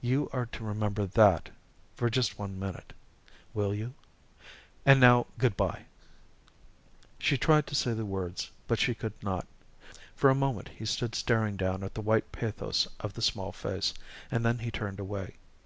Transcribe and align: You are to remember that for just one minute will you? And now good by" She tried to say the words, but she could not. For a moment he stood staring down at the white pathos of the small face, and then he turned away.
You 0.00 0.30
are 0.32 0.46
to 0.46 0.64
remember 0.64 1.04
that 1.04 1.50
for 1.94 2.08
just 2.08 2.38
one 2.38 2.58
minute 2.58 2.94
will 3.52 3.74
you? 3.74 3.92
And 4.86 4.98
now 4.98 5.26
good 5.36 5.54
by" 5.54 5.84
She 7.18 7.36
tried 7.36 7.66
to 7.66 7.74
say 7.74 7.92
the 7.92 8.06
words, 8.06 8.52
but 8.66 8.78
she 8.78 8.94
could 8.94 9.12
not. 9.22 9.46
For 10.16 10.30
a 10.30 10.34
moment 10.34 10.68
he 10.68 10.86
stood 10.86 11.14
staring 11.14 11.58
down 11.58 11.82
at 11.84 11.92
the 11.92 12.00
white 12.00 12.32
pathos 12.32 12.88
of 13.00 13.12
the 13.12 13.20
small 13.20 13.52
face, 13.52 13.92
and 14.30 14.46
then 14.46 14.60
he 14.60 14.70
turned 14.70 14.98
away. 14.98 15.36